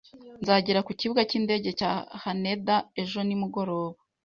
Nzagera 0.41 0.79
ku 0.85 0.91
Kibuga 0.99 1.21
cy’indege 1.29 1.69
cya 1.79 1.91
Haneda 2.23 2.75
ejo 3.01 3.19
nimugoroba 3.27 3.97